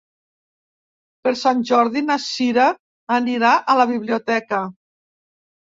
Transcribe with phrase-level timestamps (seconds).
[1.27, 2.67] Per Sant Jordi na Cira
[3.21, 4.67] anirà a la biblioteca.